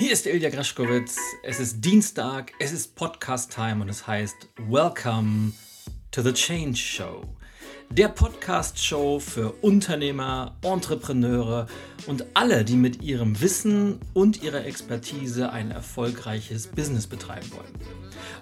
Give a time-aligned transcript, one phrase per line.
[0.00, 1.18] Hier ist Ilja Graschkowitz.
[1.42, 5.52] Es ist Dienstag, es ist Podcast-Time und es heißt Welcome
[6.10, 7.22] to the Change Show.
[7.92, 11.66] Der Podcast-Show für Unternehmer, Entrepreneure
[12.06, 17.74] und alle, die mit ihrem Wissen und ihrer Expertise ein erfolgreiches Business betreiben wollen.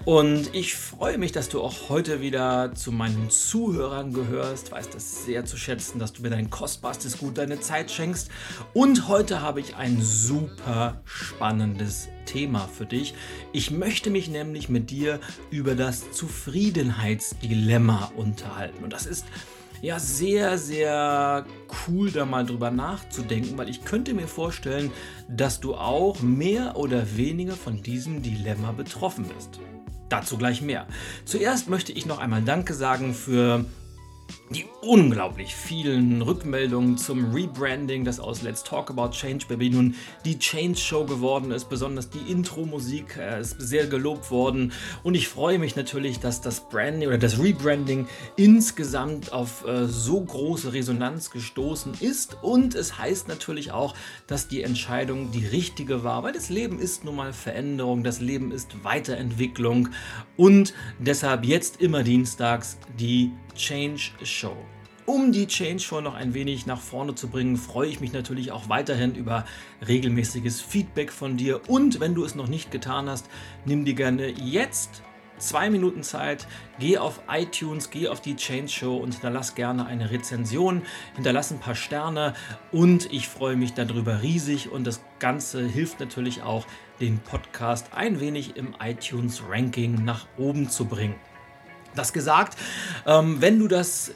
[0.04, 4.70] Und ich freue mich, dass du auch heute wieder zu meinen Zuhörern gehörst.
[4.70, 8.30] Weiß das sehr zu schätzen, dass du mir dein kostbarstes Gut, deine Zeit schenkst.
[8.74, 13.14] Und heute habe ich ein super spannendes Thema für dich.
[13.52, 18.84] Ich möchte mich nämlich mit dir über das Zufriedenheitsdilemma unterhalten.
[18.84, 19.24] Und das ist
[19.80, 21.46] ja sehr, sehr
[21.86, 24.90] cool, da mal drüber nachzudenken, weil ich könnte mir vorstellen,
[25.28, 29.60] dass du auch mehr oder weniger von diesem Dilemma betroffen bist.
[30.08, 30.86] Dazu gleich mehr.
[31.24, 33.64] Zuerst möchte ich noch einmal Danke sagen für
[34.50, 40.38] die unglaublich vielen Rückmeldungen zum Rebranding, das aus Let's Talk About Change Baby nun die
[40.38, 41.68] Change Show geworden ist.
[41.68, 44.72] Besonders die Intro-Musik äh, ist sehr gelobt worden.
[45.02, 50.20] Und ich freue mich natürlich, dass das Branding oder das Rebranding insgesamt auf äh, so
[50.20, 52.38] große Resonanz gestoßen ist.
[52.42, 53.94] Und es heißt natürlich auch,
[54.26, 58.50] dass die Entscheidung die richtige war, weil das Leben ist nun mal Veränderung, das Leben
[58.50, 59.90] ist Weiterentwicklung.
[60.38, 64.56] Und deshalb jetzt immer dienstags die Change Show.
[65.04, 68.52] Um die Change Show noch ein wenig nach vorne zu bringen, freue ich mich natürlich
[68.52, 69.44] auch weiterhin über
[69.86, 71.68] regelmäßiges Feedback von dir.
[71.68, 73.28] Und wenn du es noch nicht getan hast,
[73.64, 75.02] nimm dir gerne jetzt
[75.38, 76.46] zwei Minuten Zeit,
[76.78, 80.82] geh auf iTunes, geh auf die Change Show und hinterlass gerne eine Rezension,
[81.16, 82.34] hinterlass ein paar Sterne
[82.70, 86.64] und ich freue mich darüber riesig und das Ganze hilft natürlich auch,
[87.00, 91.14] den Podcast ein wenig im iTunes Ranking nach oben zu bringen.
[91.94, 92.56] Das gesagt,
[93.06, 94.12] ähm, wenn du das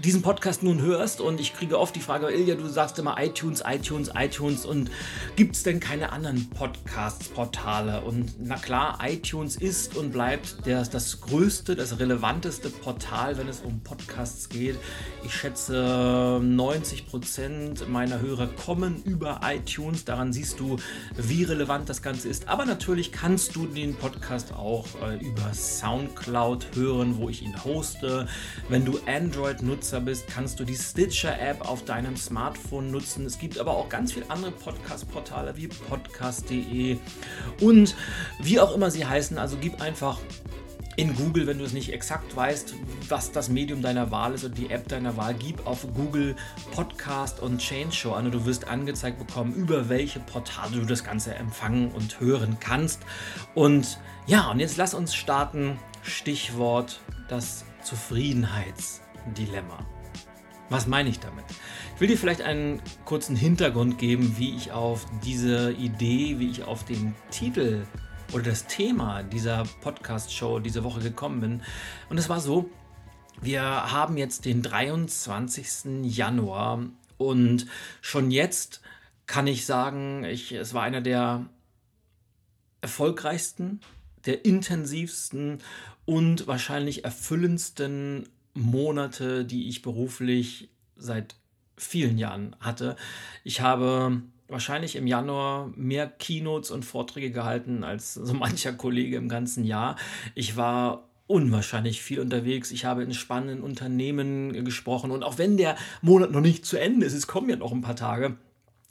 [0.00, 3.62] diesen Podcast nun hörst und ich kriege oft die Frage, Ilja, du sagst immer iTunes,
[3.66, 4.90] iTunes, iTunes und
[5.36, 8.00] gibt es denn keine anderen Podcast-Portale?
[8.00, 13.60] Und na klar, iTunes ist und bleibt der, das größte, das relevanteste Portal, wenn es
[13.60, 14.76] um Podcasts geht.
[15.24, 20.04] Ich schätze, 90 Prozent meiner Hörer kommen über iTunes.
[20.04, 20.78] Daran siehst du,
[21.16, 22.48] wie relevant das Ganze ist.
[22.48, 28.26] Aber natürlich kannst du den Podcast auch äh, über Soundcloud hören, wo ich ihn hoste.
[28.68, 33.26] Wenn du Android nutzt, Nutzer bist, kannst du die Stitcher-App auf deinem Smartphone nutzen.
[33.26, 36.98] Es gibt aber auch ganz viele andere Podcast-Portale wie podcast.de
[37.60, 37.96] und
[38.38, 39.38] wie auch immer sie heißen.
[39.38, 40.20] Also gib einfach
[40.94, 42.74] in Google, wenn du es nicht exakt weißt,
[43.08, 46.36] was das Medium deiner Wahl ist und die App deiner Wahl, gib auf Google
[46.70, 51.02] Podcast und Change Show an und du wirst angezeigt bekommen, über welche Portale du das
[51.02, 53.00] Ganze empfangen und hören kannst.
[53.56, 55.76] Und ja, und jetzt lass uns starten.
[56.04, 59.01] Stichwort das Zufriedenheits.
[59.36, 59.78] Dilemma.
[60.68, 61.44] Was meine ich damit?
[61.94, 66.64] Ich will dir vielleicht einen kurzen Hintergrund geben, wie ich auf diese Idee, wie ich
[66.64, 67.86] auf den Titel
[68.32, 71.62] oder das Thema dieser Podcast-Show diese Woche gekommen bin.
[72.08, 72.70] Und es war so,
[73.40, 76.04] wir haben jetzt den 23.
[76.04, 76.86] Januar
[77.18, 77.66] und
[78.00, 78.80] schon jetzt
[79.26, 81.46] kann ich sagen, ich, es war einer der
[82.80, 83.80] erfolgreichsten,
[84.26, 85.58] der intensivsten
[86.04, 91.36] und wahrscheinlich erfüllendsten Monate, die ich beruflich seit
[91.76, 92.96] vielen Jahren hatte.
[93.44, 99.28] Ich habe wahrscheinlich im Januar mehr Keynotes und Vorträge gehalten als so mancher Kollege im
[99.28, 99.96] ganzen Jahr.
[100.34, 102.70] Ich war unwahrscheinlich viel unterwegs.
[102.70, 107.06] Ich habe in spannenden Unternehmen gesprochen und auch wenn der Monat noch nicht zu Ende
[107.06, 108.36] ist, es kommen ja noch ein paar Tage,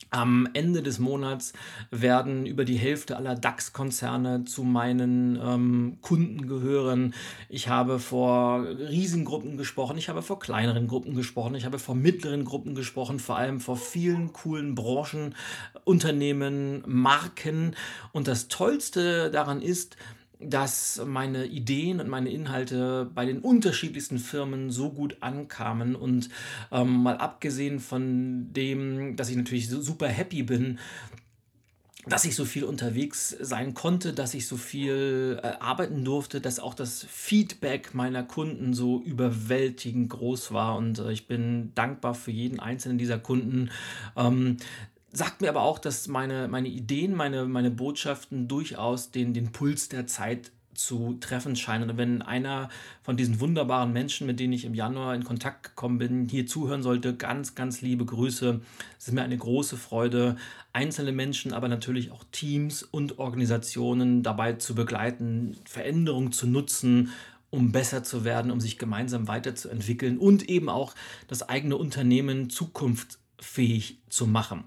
[0.09, 1.53] am Ende des Monats
[1.91, 7.13] werden über die Hälfte aller DAX-Konzerne zu meinen ähm, Kunden gehören.
[7.50, 12.45] Ich habe vor Riesengruppen gesprochen, ich habe vor kleineren Gruppen gesprochen, ich habe vor mittleren
[12.45, 15.35] Gruppen gesprochen, vor allem vor vielen coolen Branchen,
[15.84, 17.75] Unternehmen, Marken.
[18.11, 19.97] Und das Tollste daran ist,
[20.43, 26.29] dass meine Ideen und meine Inhalte bei den unterschiedlichsten Firmen so gut ankamen und
[26.72, 30.79] ähm, mal abgesehen von dem, dass ich natürlich super happy bin,
[32.08, 36.59] dass ich so viel unterwegs sein konnte, dass ich so viel äh, arbeiten durfte, dass
[36.59, 40.78] auch das Feedback meiner Kunden so überwältigend groß war.
[40.78, 43.70] Und äh, ich bin dankbar für jeden einzelnen dieser Kunden,
[44.17, 44.58] ähm,
[45.11, 49.90] sagt mir aber auch, dass meine, meine Ideen, meine, meine Botschaften durchaus den, den Puls
[49.90, 51.90] der Zeit zu treffen scheinen.
[51.90, 52.69] Und wenn einer
[53.03, 56.81] von diesen wunderbaren Menschen, mit denen ich im Januar in Kontakt gekommen bin, hier zuhören
[56.81, 58.61] sollte, ganz, ganz liebe Grüße.
[58.97, 60.37] Es ist mir eine große Freude,
[60.73, 67.11] einzelne Menschen, aber natürlich auch Teams und Organisationen dabei zu begleiten, Veränderungen zu nutzen,
[67.49, 70.96] um besser zu werden, um sich gemeinsam weiterzuentwickeln und eben auch
[71.28, 74.63] das eigene Unternehmen zukunftsfähig zu machen.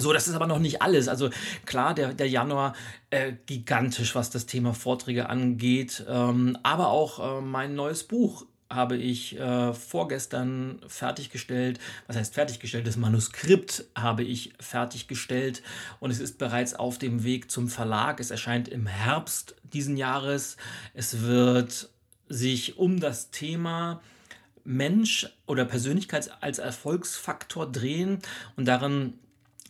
[0.00, 1.08] So, das ist aber noch nicht alles.
[1.08, 1.30] Also
[1.66, 2.74] klar, der, der Januar
[3.10, 8.96] äh, gigantisch, was das Thema Vorträge angeht, ähm, aber auch äh, mein neues Buch habe
[8.96, 11.80] ich äh, vorgestern fertiggestellt.
[12.06, 12.86] Was heißt fertiggestellt?
[12.86, 15.62] Das Manuskript habe ich fertiggestellt
[15.98, 18.20] und es ist bereits auf dem Weg zum Verlag.
[18.20, 20.58] Es erscheint im Herbst diesen Jahres.
[20.94, 21.88] Es wird
[22.28, 24.00] sich um das Thema
[24.62, 28.18] Mensch oder Persönlichkeit als Erfolgsfaktor drehen
[28.54, 29.14] und darin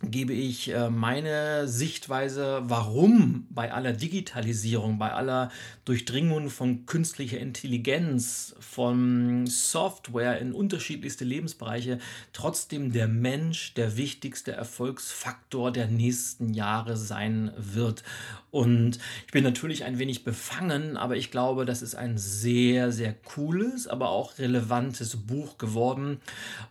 [0.02, 5.50] gebe ich äh, meine Sichtweise, warum bei aller Digitalisierung, bei aller
[5.84, 11.98] Durchdringung von künstlicher Intelligenz, von Software in unterschiedlichste Lebensbereiche,
[12.32, 18.04] trotzdem der Mensch der wichtigste Erfolgsfaktor der nächsten Jahre sein wird.
[18.52, 23.12] Und ich bin natürlich ein wenig befangen, aber ich glaube, das ist ein sehr, sehr
[23.12, 26.20] cooles, aber auch relevantes Buch geworden.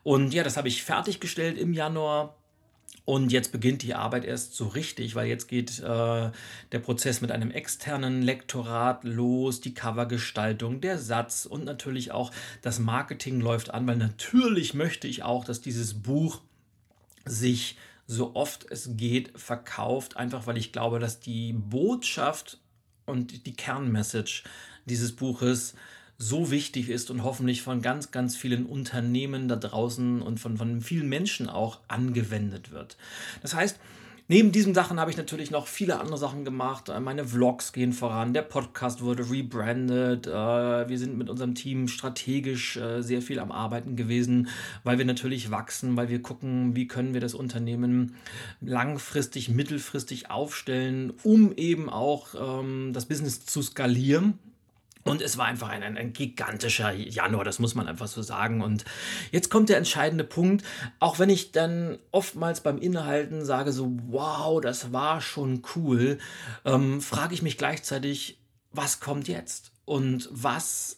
[0.03, 2.37] Und ja, das habe ich fertiggestellt im Januar
[3.07, 6.30] und jetzt beginnt die Arbeit erst so richtig, weil jetzt geht äh,
[6.74, 12.33] der Prozess mit einem externen Lektorat los, die Covergestaltung, der Satz und natürlich auch
[12.63, 16.42] das Marketing läuft an, weil natürlich möchte ich auch, dass dieses Buch
[17.24, 17.77] sich
[18.07, 22.60] so oft es geht verkauft, einfach weil ich glaube, dass die Botschaft
[23.06, 24.44] und die Kernmessage
[24.86, 25.75] dieses Buches
[26.18, 30.81] so wichtig ist und hoffentlich von ganz, ganz vielen Unternehmen da draußen und von, von
[30.81, 32.98] vielen Menschen auch angewendet wird.
[33.42, 33.80] Das heißt,
[34.30, 36.90] Neben diesen Sachen habe ich natürlich noch viele andere Sachen gemacht.
[36.90, 40.28] Äh, meine Vlogs gehen voran, der Podcast wurde rebrandet.
[40.28, 44.50] Äh, wir sind mit unserem Team strategisch äh, sehr viel am Arbeiten gewesen,
[44.84, 48.16] weil wir natürlich wachsen, weil wir gucken, wie können wir das Unternehmen
[48.60, 54.40] langfristig, mittelfristig aufstellen, um eben auch ähm, das Business zu skalieren.
[55.07, 58.62] Und es war einfach ein, ein, ein, gigantischer Januar, das muss man einfach so sagen.
[58.62, 58.86] Und
[59.31, 60.65] jetzt kommt der entscheidende Punkt,
[61.00, 66.18] auch wenn ich dann oftmals beim Inhalten sage, so, wow, das war schon cool,
[66.65, 68.39] ähm, frage ich mich gleichzeitig,
[68.71, 69.71] was kommt jetzt?
[69.86, 70.98] Und was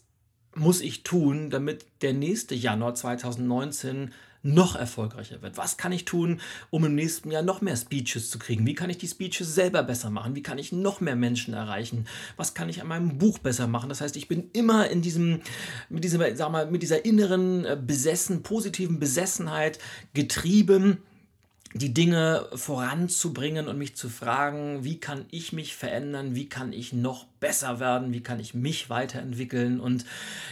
[0.56, 5.58] muss ich tun, damit der nächste Januar 2019 noch erfolgreicher wird?
[5.58, 6.40] Was kann ich tun,
[6.70, 8.66] um im nächsten Jahr noch mehr Speeches zu kriegen?
[8.66, 10.36] Wie kann ich die Speeches selber besser machen?
[10.36, 12.06] Wie kann ich noch mehr Menschen erreichen?
[12.38, 13.90] Was kann ich an meinem Buch besser machen?
[13.90, 15.42] Das heißt, ich bin immer in diesem,
[15.90, 19.80] mit, diesem, sag mal, mit dieser inneren äh, Besessen, positiven Besessenheit
[20.14, 21.00] getrieben
[21.74, 26.94] die Dinge voranzubringen und mich zu fragen, wie kann ich mich verändern, wie kann ich
[26.94, 29.80] noch besser werden, wie kann ich mich weiterentwickeln.
[29.80, 30.06] Und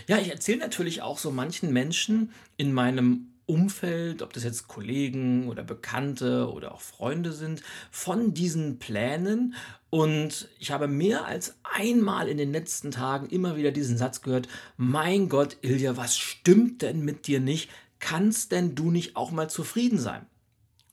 [0.07, 5.47] ja, ich erzähle natürlich auch so manchen Menschen in meinem Umfeld, ob das jetzt Kollegen
[5.47, 9.55] oder Bekannte oder auch Freunde sind, von diesen Plänen.
[9.89, 14.47] Und ich habe mehr als einmal in den letzten Tagen immer wieder diesen Satz gehört,
[14.75, 17.69] mein Gott, Ilja, was stimmt denn mit dir nicht?
[17.99, 20.25] Kannst denn du nicht auch mal zufrieden sein?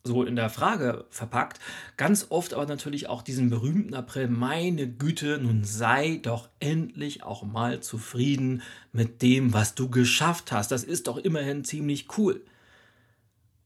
[0.06, 1.61] So in der Frage verpackt.
[1.97, 7.43] Ganz oft aber natürlich auch diesen berühmten April, meine Güte, nun sei doch endlich auch
[7.43, 8.61] mal zufrieden
[8.93, 10.71] mit dem, was du geschafft hast.
[10.71, 12.45] Das ist doch immerhin ziemlich cool.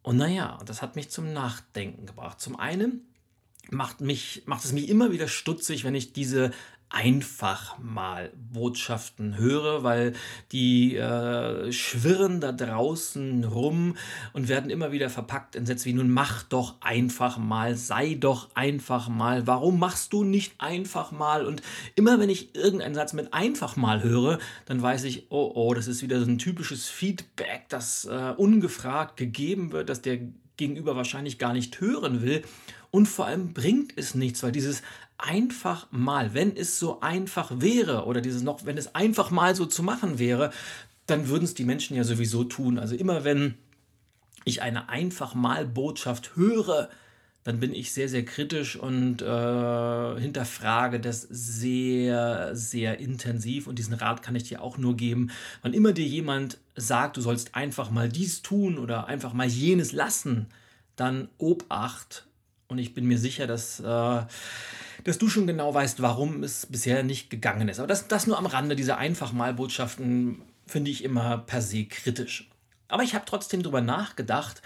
[0.02, 2.40] Und naja, das hat mich zum Nachdenken gebracht.
[2.40, 3.02] Zum einen
[3.70, 6.52] macht, mich, macht es mich immer wieder stutzig, wenn ich diese
[6.90, 10.14] einfach mal Botschaften höre, weil
[10.52, 13.96] die äh, schwirren da draußen rum
[14.32, 18.48] und werden immer wieder verpackt in Sätze wie nun mach doch einfach mal, sei doch
[18.54, 21.44] einfach mal, warum machst du nicht einfach mal?
[21.44, 21.62] Und
[21.94, 25.88] immer wenn ich irgendeinen Satz mit einfach mal höre, dann weiß ich, oh oh, das
[25.88, 30.20] ist wieder so ein typisches Feedback, das äh, ungefragt gegeben wird, dass der
[30.56, 32.42] Gegenüber wahrscheinlich gar nicht hören will.
[32.90, 34.82] Und vor allem bringt es nichts, weil dieses
[35.18, 39.66] einfach mal, wenn es so einfach wäre oder dieses noch, wenn es einfach mal so
[39.66, 40.52] zu machen wäre,
[41.06, 42.78] dann würden es die Menschen ja sowieso tun.
[42.78, 43.54] Also immer wenn
[44.44, 46.88] ich eine einfach mal Botschaft höre,
[47.44, 53.66] dann bin ich sehr, sehr kritisch und äh, hinterfrage das sehr, sehr intensiv.
[53.66, 55.30] Und diesen Rat kann ich dir auch nur geben.
[55.62, 59.92] Wann immer dir jemand sagt, du sollst einfach mal dies tun oder einfach mal jenes
[59.92, 60.46] lassen,
[60.94, 62.27] dann Obacht.
[62.68, 64.22] Und ich bin mir sicher, dass äh,
[65.04, 67.78] dass du schon genau weißt, warum es bisher nicht gegangen ist.
[67.78, 72.50] Aber das, das nur am Rande, diese Einfachmalbotschaften finde ich immer per se kritisch.
[72.88, 74.62] Aber ich habe trotzdem darüber nachgedacht,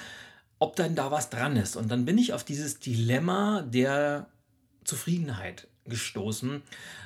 [0.58, 1.76] ob denn da was dran ist.
[1.76, 4.26] Und dann bin ich auf dieses Dilemma der
[4.84, 6.62] Zufriedenheit gestoßen,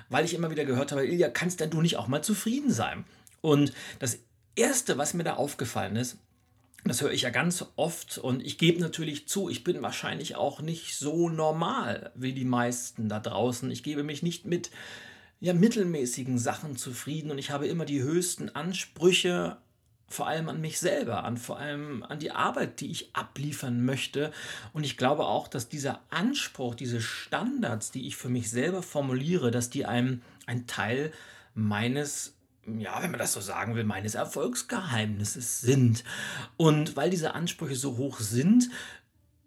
[0.09, 3.05] weil ich immer wieder gehört habe, Ilja, kannst denn du nicht auch mal zufrieden sein?
[3.41, 4.19] Und das
[4.55, 6.19] Erste, was mir da aufgefallen ist,
[6.89, 10.61] das höre ich ja ganz oft und ich gebe natürlich zu, ich bin wahrscheinlich auch
[10.61, 13.71] nicht so normal wie die meisten da draußen.
[13.71, 14.71] Ich gebe mich nicht mit
[15.41, 19.59] ja, mittelmäßigen Sachen zufrieden und ich habe immer die höchsten Ansprüche
[20.09, 24.33] vor allem an mich selber, an vor allem an die Arbeit, die ich abliefern möchte.
[24.73, 29.51] Und ich glaube auch, dass dieser Anspruch, diese Standards, die ich für mich selber formuliere,
[29.51, 31.13] dass die einem ein Teil
[31.55, 32.36] meines
[32.79, 36.05] ja, wenn man das so sagen will, meines Erfolgsgeheimnisses sind.
[36.57, 38.71] Und weil diese Ansprüche so hoch sind,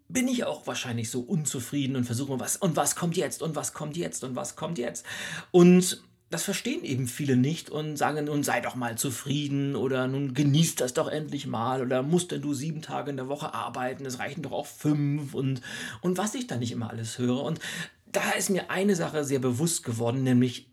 [0.08, 3.72] bin ich auch wahrscheinlich so unzufrieden und versuche was und was kommt jetzt und was
[3.72, 5.06] kommt jetzt und was kommt jetzt.
[5.50, 10.32] Und das verstehen eben viele nicht und sagen, nun sei doch mal zufrieden oder nun
[10.32, 14.06] genießt das doch endlich mal oder musst denn du sieben Tage in der Woche arbeiten,
[14.06, 15.60] es reichen doch auch fünf und,
[16.00, 17.42] und was ich da nicht immer alles höre.
[17.42, 17.58] Und
[18.06, 20.70] da ist mir eine Sache sehr bewusst geworden, nämlich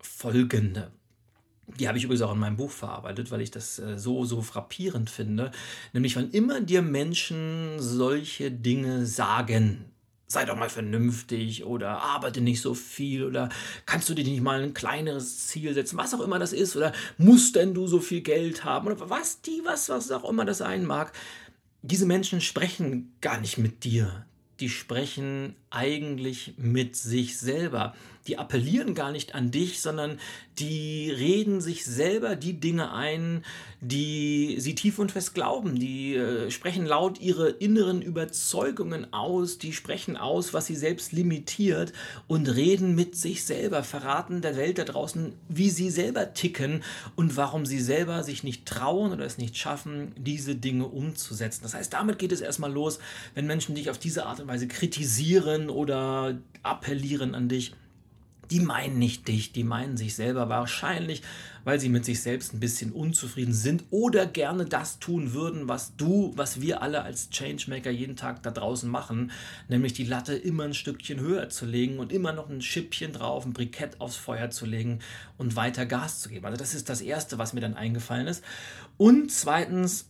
[0.00, 0.90] folgende.
[1.78, 4.40] Die habe ich übrigens auch in meinem Buch verarbeitet, weil ich das äh, so, so
[4.42, 5.50] frappierend finde.
[5.92, 9.84] Nämlich, wann immer dir Menschen solche Dinge sagen,
[10.28, 13.48] sei doch mal vernünftig oder arbeite nicht so viel oder
[13.84, 16.92] kannst du dir nicht mal ein kleineres Ziel setzen, was auch immer das ist oder
[17.16, 20.58] musst denn du so viel Geld haben oder was die, was, was auch immer das
[20.58, 21.12] sein mag.
[21.82, 24.26] Diese Menschen sprechen gar nicht mit dir.
[24.58, 27.94] Die sprechen eigentlich mit sich selber
[28.26, 30.18] die appellieren gar nicht an dich, sondern
[30.58, 33.44] die reden sich selber die Dinge ein,
[33.82, 35.78] die sie tief und fest glauben.
[35.78, 41.92] Die äh, sprechen laut ihre inneren Überzeugungen aus, die sprechen aus, was sie selbst limitiert
[42.26, 46.82] und reden mit sich selber, verraten der Welt da draußen, wie sie selber ticken
[47.16, 51.60] und warum sie selber sich nicht trauen oder es nicht schaffen, diese Dinge umzusetzen.
[51.62, 52.98] Das heißt, damit geht es erstmal los,
[53.34, 57.72] wenn Menschen dich auf diese Art und Weise kritisieren oder appellieren an dich
[58.50, 61.22] die meinen nicht dich, die meinen sich selber wahrscheinlich,
[61.64, 65.96] weil sie mit sich selbst ein bisschen unzufrieden sind oder gerne das tun würden, was
[65.96, 69.32] du, was wir alle als Changemaker jeden Tag da draußen machen,
[69.68, 73.44] nämlich die Latte immer ein Stückchen höher zu legen und immer noch ein Schippchen drauf,
[73.44, 75.00] ein Brikett aufs Feuer zu legen
[75.38, 76.46] und weiter Gas zu geben.
[76.46, 78.44] Also das ist das Erste, was mir dann eingefallen ist.
[78.96, 80.08] Und zweitens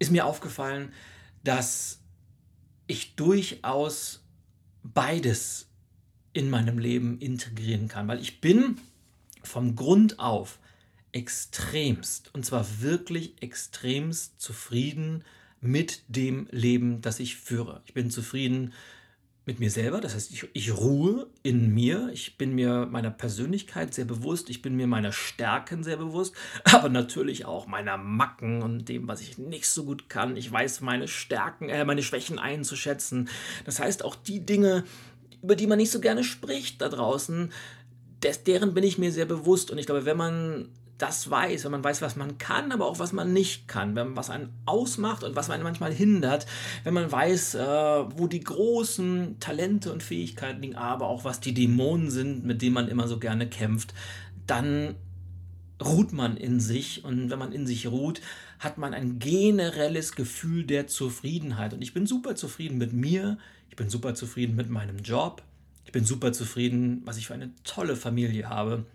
[0.00, 0.92] ist mir aufgefallen,
[1.44, 2.00] dass
[2.86, 4.22] ich durchaus
[4.82, 5.68] beides
[6.32, 8.08] in meinem Leben integrieren kann.
[8.08, 8.78] Weil ich bin
[9.42, 10.58] vom Grund auf
[11.12, 15.24] extremst, und zwar wirklich extremst zufrieden
[15.60, 17.82] mit dem Leben, das ich führe.
[17.86, 18.72] Ich bin zufrieden
[19.46, 23.92] mit mir selber, das heißt, ich, ich ruhe in mir, ich bin mir meiner Persönlichkeit
[23.92, 26.34] sehr bewusst, ich bin mir meiner Stärken sehr bewusst,
[26.64, 30.36] aber natürlich auch meiner Macken und dem, was ich nicht so gut kann.
[30.36, 33.28] Ich weiß meine Stärken, äh, meine Schwächen einzuschätzen.
[33.66, 34.84] Das heißt, auch die Dinge,
[35.42, 37.52] über die man nicht so gerne spricht da draußen,
[38.22, 39.70] des, deren bin ich mir sehr bewusst.
[39.70, 40.68] Und ich glaube, wenn man
[41.04, 44.06] das weiß, wenn man weiß, was man kann, aber auch was man nicht kann, wenn
[44.08, 46.46] man was einen ausmacht und was einen manchmal hindert,
[46.82, 47.60] wenn man weiß, äh,
[48.16, 52.72] wo die großen Talente und Fähigkeiten liegen, aber auch was die Dämonen sind, mit denen
[52.72, 53.92] man immer so gerne kämpft,
[54.46, 54.94] dann
[55.84, 57.04] ruht man in sich.
[57.04, 58.22] Und wenn man in sich ruht,
[58.58, 61.74] hat man ein generelles Gefühl der Zufriedenheit.
[61.74, 63.36] Und ich bin super zufrieden mit mir,
[63.68, 65.42] ich bin super zufrieden mit meinem Job.
[65.84, 68.86] Ich bin super zufrieden, was ich für eine tolle Familie habe.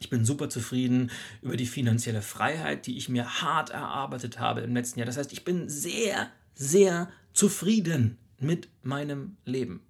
[0.00, 1.10] Ich bin super zufrieden
[1.42, 5.06] über die finanzielle Freiheit, die ich mir hart erarbeitet habe im letzten Jahr.
[5.06, 9.80] Das heißt, ich bin sehr, sehr zufrieden mit meinem Leben.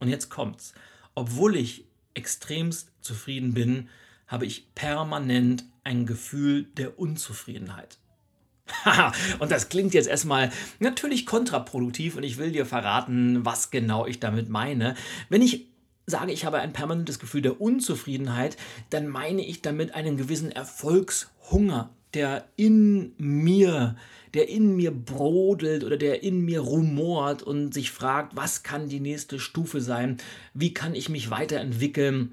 [0.00, 0.74] Und jetzt kommt's.
[1.14, 3.88] Obwohl ich extremst zufrieden bin,
[4.26, 7.98] habe ich permanent ein Gefühl der Unzufriedenheit.
[9.38, 14.20] und das klingt jetzt erstmal natürlich kontraproduktiv und ich will dir verraten, was genau ich
[14.20, 14.94] damit meine.
[15.28, 15.66] Wenn ich
[16.06, 18.56] sage, ich habe ein permanentes Gefühl der Unzufriedenheit,
[18.90, 23.96] dann meine ich damit einen gewissen Erfolgshunger, der in mir,
[24.34, 29.00] der in mir brodelt oder der in mir rumort und sich fragt, was kann die
[29.00, 30.18] nächste Stufe sein?
[30.52, 32.32] Wie kann ich mich weiterentwickeln?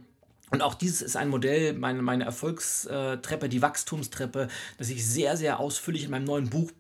[0.52, 5.60] Und auch dieses ist ein Modell, meine, meine Erfolgstreppe, die Wachstumstreppe, das ich sehr, sehr
[5.62, 6.72] ausführlich in meinem neuen Buch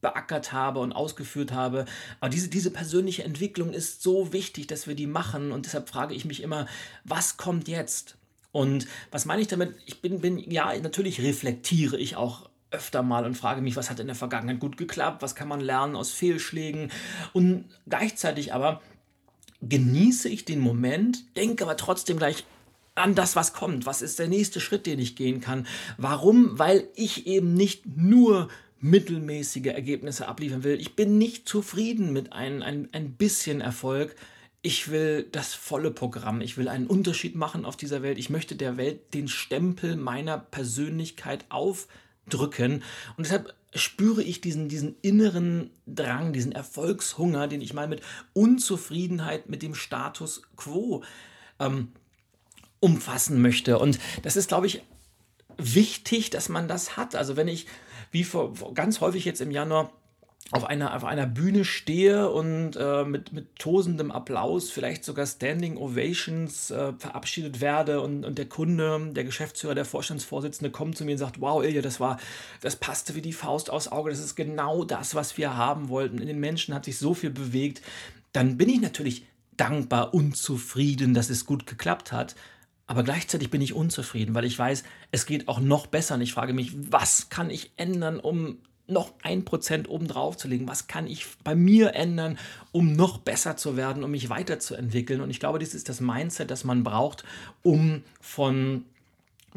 [0.00, 1.84] beackert habe und ausgeführt habe.
[2.20, 5.52] Aber diese, diese persönliche Entwicklung ist so wichtig, dass wir die machen.
[5.52, 6.66] Und deshalb frage ich mich immer,
[7.04, 8.16] was kommt jetzt?
[8.52, 9.74] Und was meine ich damit?
[9.86, 14.00] Ich bin, bin, ja, natürlich reflektiere ich auch öfter mal und frage mich, was hat
[14.00, 16.90] in der Vergangenheit gut geklappt, was kann man lernen aus Fehlschlägen.
[17.32, 18.82] Und gleichzeitig aber
[19.62, 22.44] genieße ich den Moment, denke aber trotzdem gleich
[22.94, 23.86] an das, was kommt.
[23.86, 25.66] Was ist der nächste Schritt, den ich gehen kann?
[25.96, 26.58] Warum?
[26.58, 28.48] Weil ich eben nicht nur
[28.80, 30.80] mittelmäßige Ergebnisse abliefern will.
[30.80, 34.14] Ich bin nicht zufrieden mit ein, ein, ein bisschen Erfolg.
[34.62, 36.40] Ich will das volle Programm.
[36.40, 38.18] Ich will einen Unterschied machen auf dieser Welt.
[38.18, 42.82] Ich möchte der Welt den Stempel meiner Persönlichkeit aufdrücken.
[43.16, 48.00] Und deshalb spüre ich diesen, diesen inneren Drang, diesen Erfolgshunger, den ich mal mit
[48.32, 51.02] Unzufriedenheit mit dem Status quo
[51.58, 51.92] ähm,
[52.80, 53.78] umfassen möchte.
[53.78, 54.82] Und das ist, glaube ich,
[55.56, 57.14] wichtig, dass man das hat.
[57.14, 57.66] Also wenn ich
[58.10, 59.90] wie vor, ganz häufig jetzt im Januar
[60.50, 65.76] auf einer, auf einer Bühne stehe und äh, mit, mit tosendem Applaus, vielleicht sogar Standing
[65.76, 71.12] Ovations äh, verabschiedet werde und, und der Kunde, der Geschäftsführer, der Vorstandsvorsitzende kommt zu mir
[71.12, 72.18] und sagt, wow, Ilja, das war,
[72.62, 76.18] das passte wie die Faust aufs Auge, das ist genau das, was wir haben wollten.
[76.18, 77.82] In den Menschen hat sich so viel bewegt.
[78.32, 79.26] Dann bin ich natürlich
[79.58, 82.36] dankbar und zufrieden, dass es gut geklappt hat.
[82.88, 86.14] Aber gleichzeitig bin ich unzufrieden, weil ich weiß, es geht auch noch besser.
[86.14, 90.66] Und ich frage mich, was kann ich ändern, um noch ein Prozent obendrauf zu legen?
[90.66, 92.38] Was kann ich bei mir ändern,
[92.72, 95.20] um noch besser zu werden, um mich weiterzuentwickeln?
[95.20, 97.24] Und ich glaube, das ist das Mindset, das man braucht,
[97.62, 98.86] um von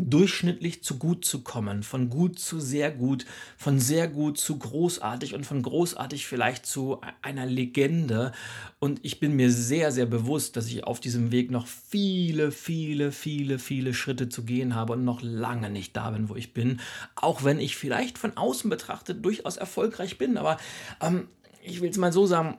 [0.09, 3.25] durchschnittlich zu gut zu kommen, von gut zu sehr gut,
[3.57, 8.31] von sehr gut zu großartig und von großartig vielleicht zu einer Legende.
[8.79, 13.11] Und ich bin mir sehr, sehr bewusst, dass ich auf diesem Weg noch viele, viele,
[13.11, 16.79] viele, viele Schritte zu gehen habe und noch lange nicht da bin, wo ich bin.
[17.15, 20.37] Auch wenn ich vielleicht von außen betrachtet durchaus erfolgreich bin.
[20.37, 20.57] Aber
[21.01, 21.27] ähm,
[21.63, 22.57] ich will es mal so sagen,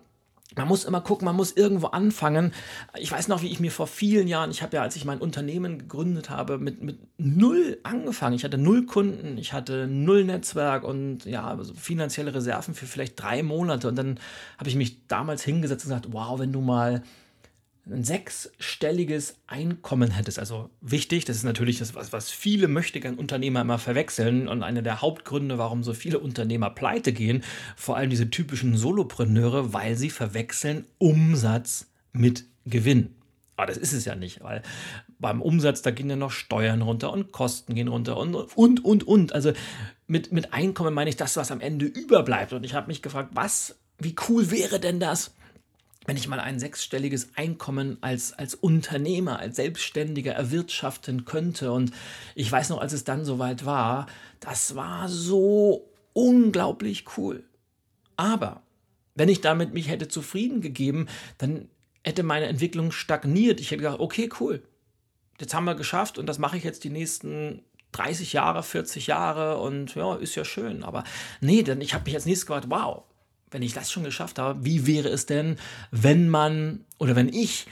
[0.56, 2.52] man muss immer gucken, man muss irgendwo anfangen.
[2.98, 5.18] Ich weiß noch, wie ich mir vor vielen Jahren, ich habe ja, als ich mein
[5.18, 8.34] Unternehmen gegründet habe, mit, mit null angefangen.
[8.34, 13.20] Ich hatte null Kunden, ich hatte null Netzwerk und ja, also finanzielle Reserven für vielleicht
[13.20, 13.88] drei Monate.
[13.88, 14.18] Und dann
[14.58, 17.02] habe ich mich damals hingesetzt und gesagt, wow, wenn du mal
[17.90, 20.38] ein sechsstelliges Einkommen hättest.
[20.38, 24.82] Also wichtig, das ist natürlich das, was, was viele möchtegern Unternehmer immer verwechseln und einer
[24.82, 27.42] der Hauptgründe, warum so viele Unternehmer pleite gehen,
[27.76, 33.16] vor allem diese typischen Solopreneure, weil sie verwechseln Umsatz mit Gewinn.
[33.56, 34.62] Aber das ist es ja nicht, weil
[35.18, 39.04] beim Umsatz, da gehen ja noch Steuern runter und Kosten gehen runter und, und, und,
[39.04, 39.34] und.
[39.34, 39.52] Also
[40.06, 42.52] mit, mit Einkommen meine ich das, was am Ende überbleibt.
[42.52, 45.34] Und ich habe mich gefragt, was, wie cool wäre denn das,
[46.04, 51.72] wenn ich mal ein sechsstelliges Einkommen als, als Unternehmer, als Selbstständiger erwirtschaften könnte.
[51.72, 51.92] Und
[52.34, 54.06] ich weiß noch, als es dann soweit war,
[54.40, 57.44] das war so unglaublich cool.
[58.16, 58.62] Aber
[59.14, 61.06] wenn ich damit mich hätte zufrieden gegeben,
[61.38, 61.68] dann
[62.04, 63.60] hätte meine Entwicklung stagniert.
[63.60, 64.62] Ich hätte gedacht, okay, cool.
[65.40, 69.58] Jetzt haben wir geschafft und das mache ich jetzt die nächsten 30 Jahre, 40 Jahre
[69.58, 70.82] und ja, ist ja schön.
[70.82, 71.04] Aber
[71.40, 73.04] nee, denn ich habe mich als nächstes gefragt, wow,
[73.52, 75.56] wenn ich das schon geschafft habe, wie wäre es denn,
[75.90, 77.66] wenn man oder wenn ich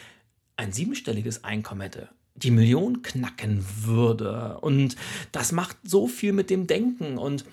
[0.57, 2.09] ein siebenstelliges Einkommen hätte?
[2.35, 4.59] die Million knacken würde.
[4.61, 4.97] Und
[5.33, 7.19] das macht so viel mit dem Denken.
[7.19, 7.45] Und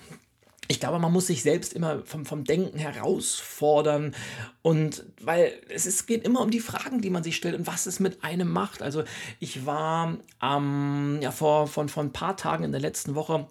[0.70, 4.14] ich glaube, man muss sich selbst immer vom, vom Denken herausfordern.
[4.62, 7.86] Und weil es ist, geht immer um die Fragen, die man sich stellt und was
[7.86, 8.82] es mit einem macht.
[8.82, 9.04] Also
[9.40, 13.48] ich war ähm, ja, vor, von, vor ein paar Tagen in der letzten Woche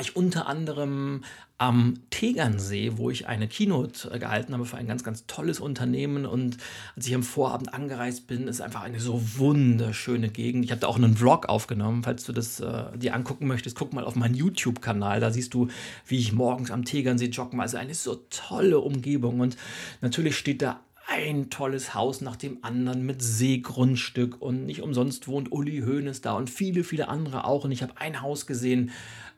[0.00, 1.24] ich unter anderem
[1.56, 6.24] am Tegernsee, wo ich eine Keynote gehalten habe für ein ganz, ganz tolles Unternehmen.
[6.24, 6.56] Und
[6.94, 10.64] als ich am Vorabend angereist bin, ist einfach eine so wunderschöne Gegend.
[10.64, 12.04] Ich habe da auch einen Vlog aufgenommen.
[12.04, 15.18] Falls du das äh, dir angucken möchtest, guck mal auf meinen YouTube-Kanal.
[15.18, 15.68] Da siehst du,
[16.06, 17.60] wie ich morgens am Tegernsee joggen.
[17.60, 19.40] Also eine so tolle Umgebung.
[19.40, 19.56] Und
[20.00, 25.50] natürlich steht da ein tolles Haus nach dem anderen mit Seegrundstück und nicht umsonst wohnt
[25.50, 27.64] Uli Hoeneß da und viele, viele andere auch.
[27.64, 28.90] Und ich habe ein Haus gesehen,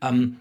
[0.02, 0.36] ähm,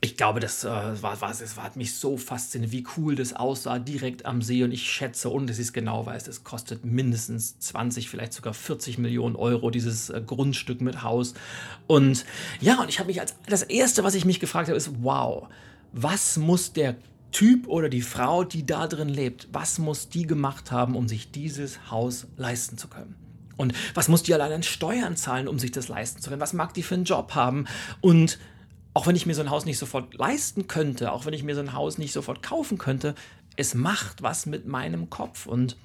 [0.00, 3.78] ich glaube, das, äh, war, war, das hat mich so fasziniert, wie cool das aussah,
[3.78, 4.62] direkt am See.
[4.64, 8.54] Und ich schätze, ohne dass ich es genau weiß, es kostet mindestens 20, vielleicht sogar
[8.54, 11.34] 40 Millionen Euro, dieses äh, Grundstück mit Haus.
[11.86, 12.24] Und
[12.60, 15.48] ja, und ich habe mich als das Erste, was ich mich gefragt habe, ist, wow,
[15.92, 16.96] was muss der
[17.34, 21.32] Typ oder die Frau, die da drin lebt, was muss die gemacht haben, um sich
[21.32, 23.16] dieses Haus leisten zu können?
[23.56, 26.40] Und was muss die allein an Steuern zahlen, um sich das leisten zu können?
[26.40, 27.66] Was mag die für einen Job haben?
[28.00, 28.38] Und
[28.94, 31.56] auch wenn ich mir so ein Haus nicht sofort leisten könnte, auch wenn ich mir
[31.56, 33.16] so ein Haus nicht sofort kaufen könnte,
[33.56, 35.46] es macht was mit meinem Kopf.
[35.46, 35.76] Und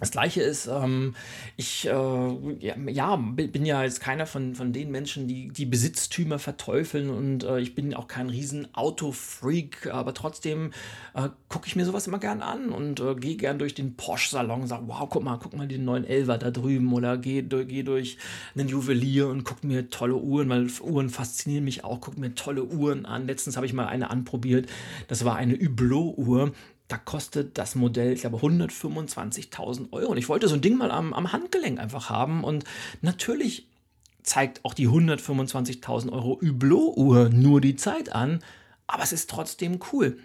[0.00, 1.14] das gleiche ist, ähm,
[1.56, 7.10] ich äh, ja, bin ja jetzt keiner von, von den Menschen, die die Besitztümer verteufeln
[7.10, 10.72] und äh, ich bin auch kein riesen Autofreak, aber trotzdem
[11.14, 14.62] äh, gucke ich mir sowas immer gern an und äh, gehe gern durch den Porsche-Salon
[14.62, 17.84] und sage, wow, guck mal, guck mal den neuen Elver da drüben oder gehe geh
[17.84, 18.18] durch
[18.56, 22.64] einen Juwelier und gucke mir tolle Uhren, weil Uhren faszinieren mich auch, gucke mir tolle
[22.64, 23.28] Uhren an.
[23.28, 24.68] Letztens habe ich mal eine anprobiert,
[25.06, 26.52] das war eine Hublot-Uhr
[26.88, 30.10] da kostet das Modell, ich glaube, 125.000 Euro.
[30.10, 32.44] Und ich wollte so ein Ding mal am, am Handgelenk einfach haben.
[32.44, 32.64] Und
[33.00, 33.66] natürlich
[34.22, 38.42] zeigt auch die 125.000 Euro Hublot-Uhr nur die Zeit an,
[38.86, 40.18] aber es ist trotzdem cool.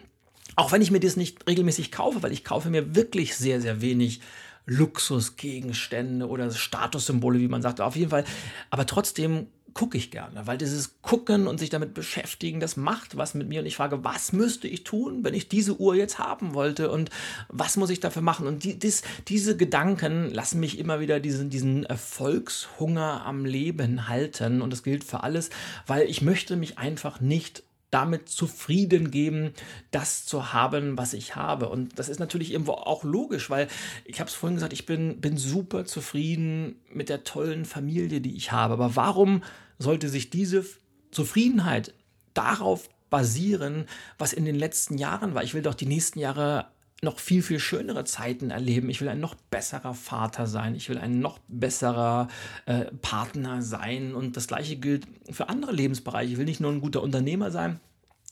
[0.56, 3.82] Auch wenn ich mir das nicht regelmäßig kaufe, weil ich kaufe mir wirklich sehr, sehr
[3.82, 4.22] wenig
[4.66, 7.82] Luxusgegenstände oder Statussymbole, wie man sagt.
[7.82, 8.26] Auf jeden Fall.
[8.70, 13.34] Aber trotzdem gucke ich gerne, weil dieses Gucken und sich damit beschäftigen, das macht was
[13.34, 13.62] mit mir.
[13.62, 16.92] Und ich frage, was müsste ich tun, wenn ich diese Uhr jetzt haben wollte?
[16.92, 17.10] Und
[17.48, 18.48] was muss ich dafür machen?
[18.48, 24.62] Und die, dies, diese Gedanken lassen mich immer wieder diesen, diesen Erfolgshunger am Leben halten.
[24.62, 25.50] Und das gilt für alles,
[25.88, 29.54] weil ich möchte mich einfach nicht damit zufrieden geben,
[29.92, 31.70] das zu haben, was ich habe.
[31.70, 33.68] Und das ist natürlich irgendwo auch logisch, weil
[34.06, 38.36] ich habe es vorhin gesagt, ich bin, bin super zufrieden mit der tollen Familie, die
[38.36, 38.74] ich habe.
[38.74, 39.44] Aber warum
[39.80, 40.66] sollte sich diese
[41.12, 41.94] Zufriedenheit
[42.34, 43.86] darauf basieren,
[44.20, 45.44] was in den letzten Jahren war?
[45.44, 46.68] Ich will doch die nächsten Jahre
[47.02, 48.90] noch viel, viel schönere Zeiten erleben.
[48.90, 50.76] Ich will ein noch besserer Vater sein.
[50.76, 52.28] Ich will ein noch besserer
[52.66, 54.14] äh, Partner sein.
[54.16, 56.34] Und das gleiche gilt für andere Lebensbereiche.
[56.34, 57.80] Ich will nicht nur ein guter Unternehmer sein.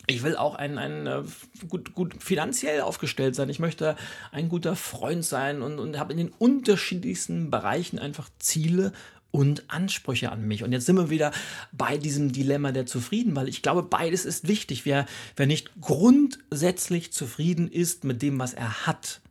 [0.10, 1.24] Ich will auch ein, ein, äh,
[1.68, 3.50] gut, gut finanziell aufgestellt sein.
[3.50, 3.96] Ich möchte
[4.32, 8.94] ein guter Freund sein und, und habe in den unterschiedlichsten Bereichen einfach Ziele
[9.38, 10.64] und Ansprüche an mich.
[10.64, 11.32] Und jetzt sind wir wieder
[11.72, 14.84] bei diesem Dilemma der Zufrieden, weil ich glaube, beides ist wichtig.
[14.84, 19.22] Wer, wer nicht grundsätzlich zufrieden ist mit dem, was er hat,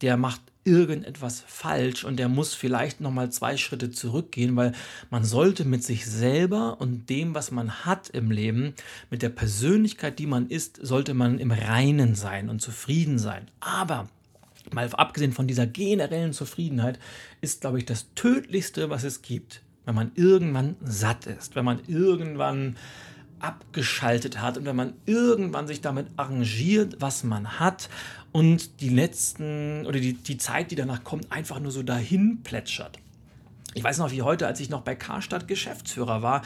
[0.00, 4.72] der macht irgendetwas falsch und der muss vielleicht noch mal zwei Schritte zurückgehen, weil
[5.10, 8.74] man sollte mit sich selber und dem, was man hat im Leben,
[9.10, 13.46] mit der Persönlichkeit, die man ist, sollte man im Reinen sein und zufrieden sein.
[13.60, 14.08] Aber
[14.72, 16.98] mal abgesehen von dieser generellen Zufriedenheit,
[17.40, 21.80] ist, glaube ich, das Tödlichste, was es gibt, wenn man irgendwann satt ist, wenn man
[21.86, 22.76] irgendwann
[23.38, 27.88] abgeschaltet hat und wenn man irgendwann sich damit arrangiert, was man hat
[28.32, 32.98] und die letzten oder die, die Zeit, die danach kommt, einfach nur so dahin plätschert.
[33.74, 36.40] Ich weiß noch wie heute, als ich noch bei Karstadt Geschäftsführer war,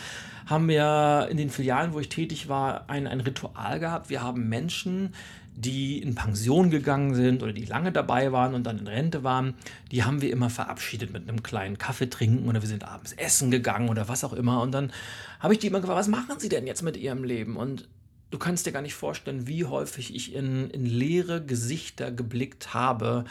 [0.47, 4.11] haben wir in den Filialen, wo ich tätig war, ein, ein Ritual gehabt.
[4.11, 5.15] Wir haben Menschen,
[5.61, 9.55] die in Pension gegangen sind oder die lange dabei waren und dann in Rente waren,
[9.93, 13.51] die haben wir immer verabschiedet mit einem kleinen Kaffee trinken oder wir sind abends essen
[13.51, 14.63] gegangen oder was auch immer.
[14.63, 14.93] Und dann
[15.39, 17.57] habe ich die immer gefragt, was machen sie denn jetzt mit ihrem Leben?
[17.57, 17.89] Und
[18.31, 23.25] du kannst dir gar nicht vorstellen, wie häufig ich in, in leere Gesichter geblickt habe,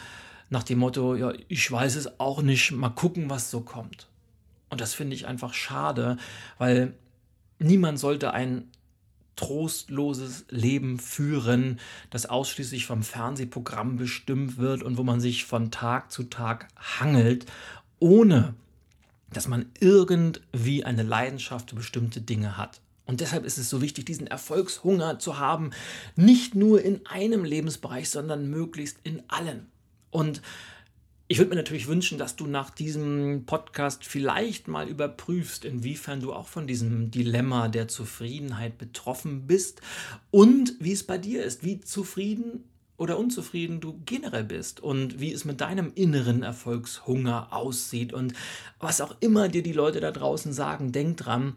[0.50, 4.08] nach dem Motto, ja, ich weiß es auch nicht, mal gucken, was so kommt.
[4.68, 6.16] Und das finde ich einfach schade,
[6.58, 6.94] weil
[7.58, 8.68] niemand sollte ein
[9.40, 16.12] trostloses Leben führen, das ausschließlich vom Fernsehprogramm bestimmt wird und wo man sich von Tag
[16.12, 16.68] zu Tag
[17.00, 17.46] hangelt,
[18.00, 18.54] ohne
[19.32, 22.82] dass man irgendwie eine Leidenschaft für bestimmte Dinge hat.
[23.06, 25.70] Und deshalb ist es so wichtig, diesen Erfolgshunger zu haben,
[26.16, 29.68] nicht nur in einem Lebensbereich, sondern möglichst in allen.
[30.10, 30.42] Und
[31.30, 36.32] ich würde mir natürlich wünschen, dass du nach diesem Podcast vielleicht mal überprüfst, inwiefern du
[36.32, 39.80] auch von diesem Dilemma der Zufriedenheit betroffen bist
[40.32, 42.64] und wie es bei dir ist, wie zufrieden
[42.96, 48.32] oder unzufrieden du generell bist und wie es mit deinem inneren Erfolgshunger aussieht und
[48.80, 51.54] was auch immer dir die Leute da draußen sagen, denk dran,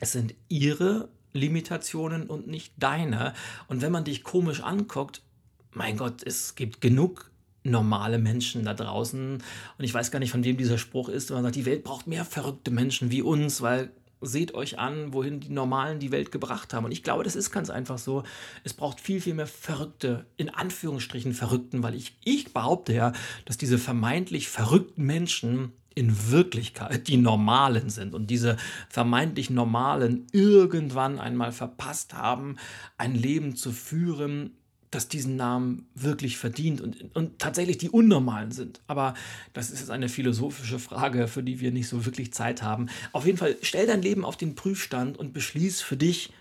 [0.00, 3.34] es sind ihre Limitationen und nicht deine.
[3.68, 5.22] Und wenn man dich komisch anguckt,
[5.70, 7.29] mein Gott, es gibt genug
[7.62, 9.34] normale Menschen da draußen.
[9.78, 11.30] Und ich weiß gar nicht, von wem dieser Spruch ist.
[11.30, 13.90] Man sagt, die Welt braucht mehr verrückte Menschen wie uns, weil
[14.22, 16.84] seht euch an, wohin die Normalen die Welt gebracht haben.
[16.84, 18.22] Und ich glaube, das ist ganz einfach so.
[18.64, 23.12] Es braucht viel, viel mehr Verrückte, in Anführungsstrichen Verrückten, weil ich, ich behaupte ja,
[23.46, 28.56] dass diese vermeintlich verrückten Menschen in Wirklichkeit die Normalen sind und diese
[28.88, 32.56] vermeintlich Normalen irgendwann einmal verpasst haben,
[32.96, 34.56] ein Leben zu führen,
[34.90, 38.80] das diesen Namen wirklich verdient und, und tatsächlich die Unnormalen sind.
[38.88, 39.14] Aber
[39.52, 42.88] das ist jetzt eine philosophische Frage, für die wir nicht so wirklich Zeit haben.
[43.12, 46.32] Auf jeden Fall stell dein Leben auf den Prüfstand und beschließ für dich,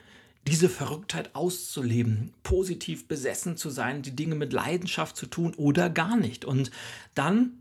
[0.48, 6.18] diese Verrücktheit auszuleben, positiv besessen zu sein, die Dinge mit Leidenschaft zu tun oder gar
[6.18, 6.44] nicht.
[6.44, 6.72] Und
[7.14, 7.60] dann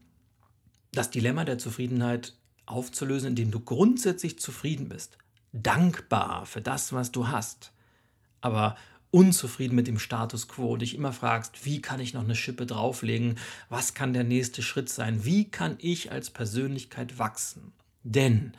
[0.93, 5.19] das Dilemma der Zufriedenheit aufzulösen, indem du grundsätzlich zufrieden bist,
[5.53, 7.73] dankbar für das, was du hast,
[8.41, 8.77] aber
[9.11, 13.39] unzufrieden mit dem Status quo, dich immer fragst, wie kann ich noch eine Schippe drauflegen,
[13.69, 17.73] was kann der nächste Schritt sein, wie kann ich als Persönlichkeit wachsen.
[18.05, 18.53] Denn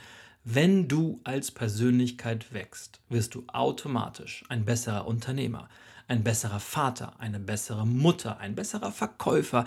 [0.43, 5.69] wenn du als Persönlichkeit wächst, wirst du automatisch ein besserer Unternehmer,
[6.10, 9.63] ein besserer Vater, eine bessere Mutter, ein besserer Verkäufer,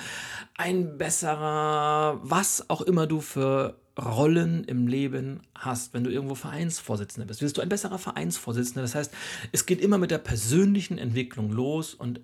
[0.57, 7.27] ein besserer, was auch immer du für Rollen im Leben hast, wenn du irgendwo Vereinsvorsitzender
[7.27, 8.83] bist, wirst du ein besserer Vereinsvorsitzender.
[8.83, 9.13] Das heißt,
[9.53, 12.21] es geht immer mit der persönlichen Entwicklung los und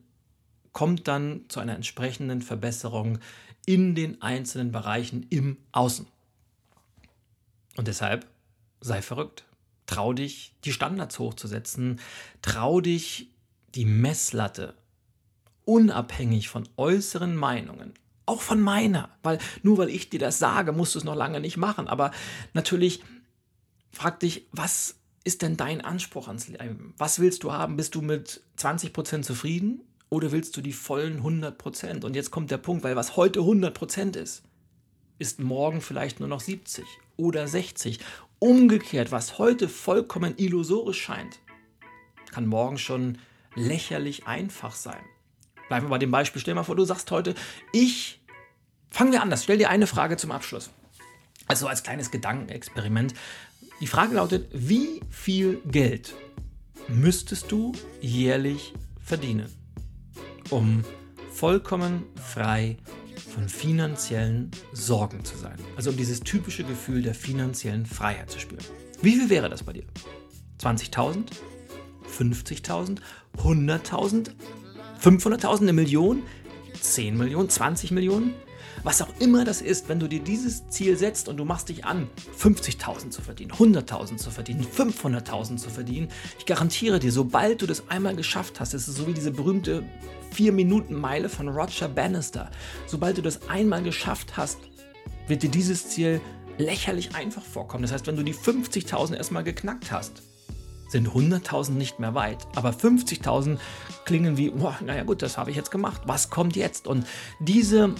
[0.72, 3.20] kommt dann zu einer entsprechenden Verbesserung
[3.66, 6.06] in den einzelnen Bereichen im Außen.
[7.76, 8.26] Und deshalb
[8.80, 9.44] sei verrückt.
[9.86, 12.00] Trau dich, die Standards hochzusetzen.
[12.42, 13.30] Trau dich,
[13.74, 14.74] die Messlatte
[15.64, 17.94] unabhängig von äußeren Meinungen
[18.28, 21.40] auch von meiner, weil nur weil ich dir das sage, musst du es noch lange
[21.40, 21.88] nicht machen.
[21.88, 22.12] Aber
[22.52, 23.02] natürlich
[23.90, 26.94] frag dich, was ist denn dein Anspruch ans Leben?
[26.98, 27.76] Was willst du haben?
[27.76, 32.04] Bist du mit 20% zufrieden oder willst du die vollen 100%?
[32.04, 34.42] Und jetzt kommt der Punkt, weil was heute 100% ist,
[35.18, 36.84] ist morgen vielleicht nur noch 70
[37.16, 37.98] oder 60.
[38.38, 41.40] Umgekehrt, was heute vollkommen illusorisch scheint,
[42.30, 43.18] kann morgen schon
[43.58, 45.00] lächerlich einfach sein.
[45.68, 46.40] Bleiben wir bei dem Beispiel.
[46.40, 47.34] Stell mal vor, du sagst heute,
[47.72, 48.20] ich.
[48.90, 49.44] Fangen wir anders.
[49.44, 50.70] Stell dir eine Frage zum Abschluss.
[51.46, 53.14] Also als kleines Gedankenexperiment.
[53.80, 56.14] Die Frage lautet, wie viel Geld
[56.88, 59.46] müsstest du jährlich verdienen,
[60.50, 60.84] um
[61.32, 62.78] vollkommen frei
[63.34, 65.56] von finanziellen Sorgen zu sein?
[65.76, 68.64] Also um dieses typische Gefühl der finanziellen Freiheit zu spüren.
[69.00, 69.84] Wie viel wäre das bei dir?
[70.60, 71.26] 20.000?
[72.08, 72.98] 50.000?
[73.42, 74.30] 100.000?
[75.02, 75.60] 500.000?
[75.60, 76.22] Eine Million?
[76.80, 77.48] 10 Millionen?
[77.48, 78.34] 20 Millionen?
[78.84, 81.84] Was auch immer das ist, wenn du dir dieses Ziel setzt und du machst dich
[81.84, 87.66] an, 50.000 zu verdienen, 100.000 zu verdienen, 500.000 zu verdienen, ich garantiere dir, sobald du
[87.66, 89.82] das einmal geschafft hast, es ist so wie diese berühmte
[90.34, 92.50] 4-Minuten-Meile von Roger Bannister,
[92.86, 94.58] sobald du das einmal geschafft hast,
[95.26, 96.20] wird dir dieses Ziel
[96.56, 97.82] lächerlich einfach vorkommen.
[97.82, 100.22] Das heißt, wenn du die 50.000 erstmal geknackt hast,
[100.88, 102.46] sind 100.000 nicht mehr weit.
[102.56, 103.58] Aber 50.000
[104.04, 106.02] klingen wie, boah, naja gut, das habe ich jetzt gemacht.
[106.06, 106.86] Was kommt jetzt?
[106.86, 107.06] Und
[107.40, 107.94] diese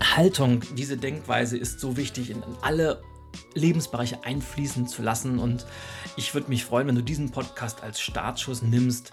[0.00, 3.02] Haltung, diese Denkweise ist so wichtig in alle
[3.54, 5.38] Lebensbereiche einfließen zu lassen.
[5.38, 5.66] Und
[6.16, 9.12] ich würde mich freuen, wenn du diesen Podcast als Startschuss nimmst,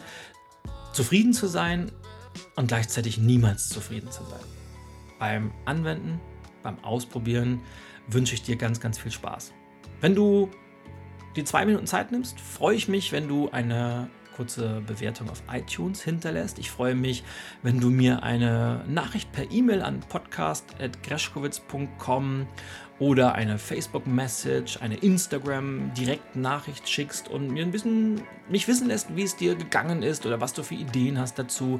[0.93, 1.91] zufrieden zu sein
[2.55, 4.39] und gleichzeitig niemals zufrieden zu sein.
[5.19, 6.19] Beim Anwenden,
[6.63, 7.61] beim Ausprobieren
[8.07, 9.53] wünsche ich dir ganz, ganz viel Spaß.
[10.01, 10.49] Wenn du
[11.35, 16.01] die zwei Minuten Zeit nimmst, freue ich mich, wenn du eine kurze Bewertung auf iTunes
[16.01, 16.59] hinterlässt.
[16.59, 17.23] Ich freue mich,
[17.63, 22.45] wenn du mir eine Nachricht per E-Mail an podcast.greschkowitz.com
[22.99, 29.37] oder eine Facebook-Message, eine Instagram-Direktnachricht schickst und mir ein bisschen mich wissen lässt, wie es
[29.37, 31.79] dir gegangen ist oder was du für Ideen hast dazu.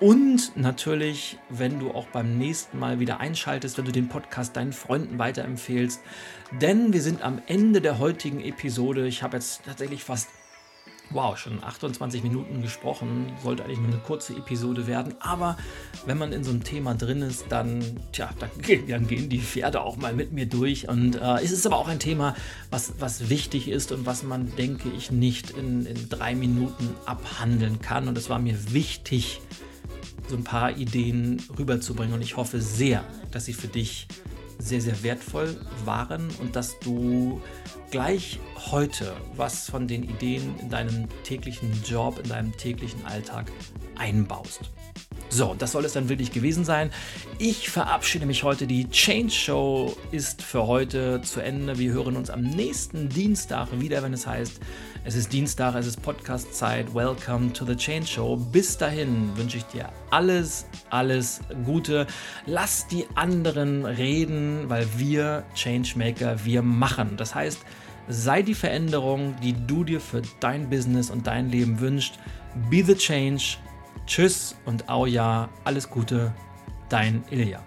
[0.00, 4.72] Und natürlich, wenn du auch beim nächsten Mal wieder einschaltest, wenn du den Podcast deinen
[4.72, 6.00] Freunden weiterempfehlst.
[6.60, 9.08] Denn wir sind am Ende der heutigen Episode.
[9.08, 10.28] Ich habe jetzt tatsächlich fast
[11.10, 13.32] Wow, schon 28 Minuten gesprochen.
[13.42, 15.14] Sollte eigentlich nur eine kurze Episode werden.
[15.20, 15.56] Aber
[16.04, 17.82] wenn man in so einem Thema drin ist, dann,
[18.12, 18.50] tja, dann,
[18.88, 20.86] dann gehen die Pferde auch mal mit mir durch.
[20.86, 22.36] Und äh, es ist aber auch ein Thema,
[22.70, 27.80] was, was wichtig ist und was man, denke ich, nicht in, in drei Minuten abhandeln
[27.80, 28.06] kann.
[28.06, 29.40] Und es war mir wichtig,
[30.28, 32.14] so ein paar Ideen rüberzubringen.
[32.14, 34.06] Und ich hoffe sehr, dass sie für dich
[34.58, 37.40] sehr, sehr wertvoll waren und dass du
[37.90, 38.38] gleich
[38.70, 43.50] heute was von den Ideen in deinem täglichen Job, in deinem täglichen Alltag
[43.96, 44.70] einbaust.
[45.38, 46.90] So, das soll es dann wirklich gewesen sein.
[47.38, 48.66] Ich verabschiede mich heute.
[48.66, 51.78] Die Change Show ist für heute zu Ende.
[51.78, 54.58] Wir hören uns am nächsten Dienstag wieder, wenn es heißt,
[55.04, 56.92] es ist Dienstag, es ist Podcast-Zeit.
[56.92, 58.34] Welcome to the Change Show.
[58.34, 62.08] Bis dahin wünsche ich dir alles, alles Gute.
[62.46, 67.16] Lass die anderen reden, weil wir Changemaker, wir machen.
[67.16, 67.60] Das heißt,
[68.08, 72.18] sei die Veränderung, die du dir für dein Business und dein Leben wünschst.
[72.70, 73.58] Be the change
[74.08, 76.32] Tschüss und au ja, alles Gute,
[76.88, 77.62] dein Ilja.